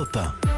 [0.00, 0.49] Alta.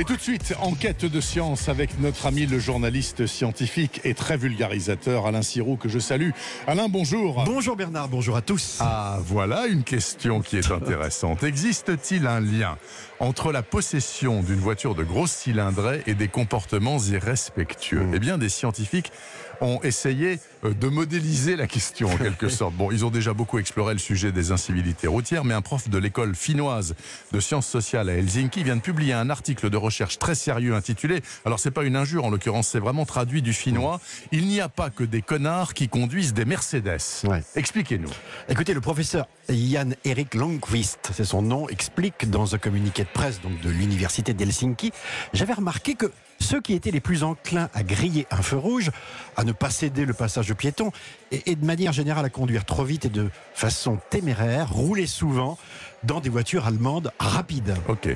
[0.00, 4.38] Et tout de suite, enquête de science avec notre ami le journaliste scientifique et très
[4.38, 6.30] vulgarisateur Alain Sirou que je salue.
[6.66, 7.44] Alain, bonjour.
[7.44, 8.78] Bonjour Bernard, bonjour à tous.
[8.80, 11.42] Ah, voilà une question qui est intéressante.
[11.42, 12.78] Existe-t-il un lien
[13.18, 18.08] entre la possession d'une voiture de grosse cylindrée et des comportements irrespectueux?
[18.14, 19.12] Eh bien, des scientifiques
[19.60, 22.74] ont essayé euh, de modéliser la question en quelque sorte.
[22.74, 25.98] Bon, ils ont déjà beaucoup exploré le sujet des incivilités routières, mais un prof de
[25.98, 26.94] l'école finnoise
[27.32, 31.22] de sciences sociales à Helsinki vient de publier un article de recherche très sérieux intitulé,
[31.44, 34.00] alors c'est pas une injure en l'occurrence, c'est vraiment traduit du finnois,
[34.32, 37.00] il n'y a pas que des connards qui conduisent des Mercedes.
[37.24, 37.42] Ouais.
[37.56, 38.10] Expliquez-nous.
[38.48, 43.40] Écoutez, le professeur Jan Erik Longqvist, c'est son nom, explique dans un communiqué de presse
[43.40, 44.92] donc de l'université d'Helsinki,
[45.32, 48.90] j'avais remarqué que ceux qui étaient les plus enclins à griller un feu rouge,
[49.36, 50.90] à ne pas céder le passage aux piétons
[51.30, 55.58] et, et de manière générale à conduire trop vite et de façon téméraire, roulaient souvent
[56.02, 57.74] dans des voitures allemandes rapides.
[57.88, 58.08] Ok.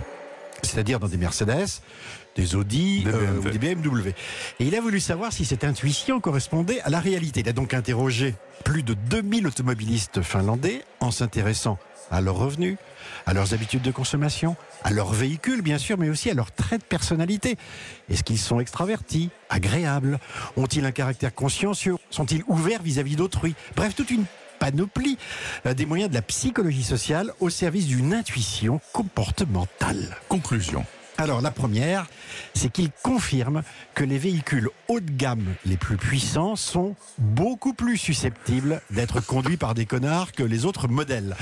[0.64, 1.66] C'est-à-dire dans des Mercedes,
[2.36, 3.38] des Audi Des euh, BMW.
[3.38, 4.08] ou des BMW.
[4.60, 7.40] Et il a voulu savoir si cette intuition correspondait à la réalité.
[7.40, 8.34] Il a donc interrogé
[8.64, 11.78] plus de 2000 automobilistes finlandais en s'intéressant
[12.10, 12.76] à leurs revenus,
[13.26, 16.82] à leurs habitudes de consommation, à leur véhicule bien sûr, mais aussi à leurs traits
[16.82, 17.56] de personnalité.
[18.10, 20.18] Est-ce qu'ils sont extravertis, agréables?
[20.56, 21.96] Ont-ils un caractère consciencieux?
[22.10, 23.54] Sont-ils ouverts vis-à-vis d'autrui?
[23.76, 24.24] Bref, toute une
[24.58, 25.18] panoplie
[25.66, 30.16] euh, des moyens de la psychologie sociale au service d'une intuition comportementale.
[30.28, 30.84] Conclusion.
[31.16, 32.06] Alors la première,
[32.54, 33.62] c'est qu'il confirme
[33.94, 39.56] que les véhicules haut de gamme les plus puissants sont beaucoup plus susceptibles d'être conduits
[39.56, 41.36] par des connards que les autres modèles.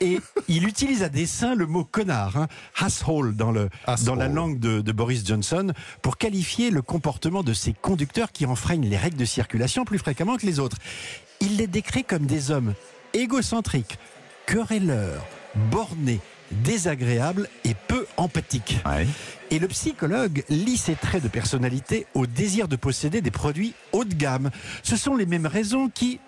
[0.00, 4.06] Et il utilise à dessein le mot connard, hein, asshole dans, le, Asshole.
[4.06, 8.46] dans la langue de, de Boris Johnson, pour qualifier le comportement de ces conducteurs qui
[8.46, 10.76] enfreignent les règles de circulation plus fréquemment que les autres.
[11.40, 12.74] Il les décrit comme des hommes
[13.14, 13.98] égocentriques,
[14.46, 15.24] querelleurs,
[15.70, 18.78] bornés, désagréables et peu empathiques.
[18.86, 19.06] Ouais.
[19.50, 24.04] Et le psychologue lie ces traits de personnalité au désir de posséder des produits haut
[24.04, 24.50] de gamme.
[24.82, 26.20] Ce sont les mêmes raisons qui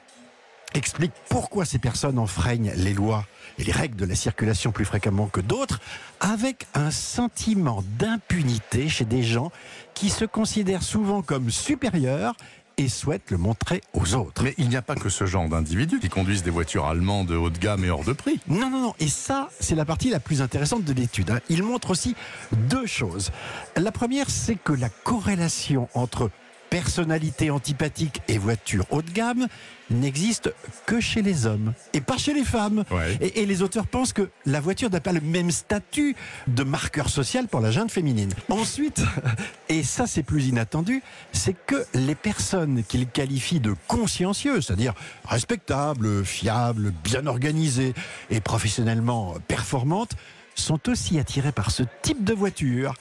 [0.74, 3.24] expliquent pourquoi ces personnes enfreignent les lois
[3.58, 5.80] et les règles de la circulation plus fréquemment que d'autres,
[6.20, 9.50] avec un sentiment d'impunité chez des gens
[9.94, 12.34] qui se considèrent souvent comme supérieurs
[12.80, 14.44] et souhaitent le montrer aux autres.
[14.44, 17.34] Mais il n'y a pas que ce genre d'individus qui conduisent des voitures allemandes de
[17.34, 18.38] haut de gamme et hors de prix.
[18.46, 18.94] Non, non, non.
[19.00, 21.30] Et ça, c'est la partie la plus intéressante de l'étude.
[21.30, 21.40] hein.
[21.48, 22.14] Il montre aussi
[22.52, 23.32] deux choses.
[23.74, 26.30] La première, c'est que la corrélation entre
[26.70, 29.46] personnalité antipathique et voiture haut de gamme
[29.90, 30.52] n'existe
[30.86, 32.84] que chez les hommes et pas chez les femmes.
[32.90, 33.16] Ouais.
[33.20, 36.14] Et, et les auteurs pensent que la voiture n'a pas le même statut
[36.46, 38.32] de marqueur social pour la junte féminine.
[38.50, 39.02] Ensuite,
[39.68, 41.02] et ça c'est plus inattendu,
[41.32, 47.94] c'est que les personnes qu'ils qualifient de consciencieuses, c'est-à-dire respectables, fiables, bien organisées
[48.30, 50.16] et professionnellement performantes,
[50.54, 52.94] sont aussi attirées par ce type de voiture.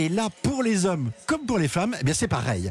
[0.00, 2.70] Et là, pour les hommes comme pour les femmes, eh bien c'est pareil.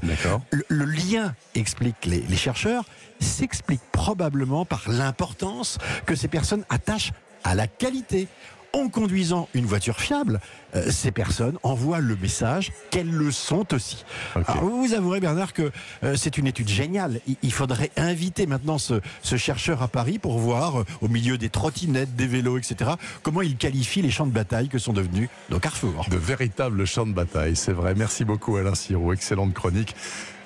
[0.49, 2.85] Le, le lien, expliquent les, les chercheurs,
[3.19, 7.11] s'explique probablement par l'importance que ces personnes attachent
[7.43, 8.27] à la qualité.
[8.73, 10.39] En conduisant une voiture fiable,
[10.75, 14.05] euh, ces personnes envoient le message qu'elles le sont aussi.
[14.35, 15.71] Alors, vous vous avouerez, Bernard, que
[16.03, 17.19] euh, c'est une étude géniale.
[17.27, 21.39] Il, il faudrait inviter maintenant ce, ce chercheur à Paris pour voir, euh, au milieu
[21.39, 22.91] des trottinettes, des vélos, etc.,
[23.23, 26.05] comment il qualifie les champs de bataille que sont devenus nos carrefours.
[26.09, 27.95] De véritables champs de bataille, c'est vrai.
[27.95, 29.95] Merci beaucoup Alain Sirou, excellente chronique.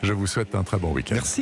[0.02, 1.16] Je vous souhaite un très bon week-end.
[1.16, 1.42] Merci.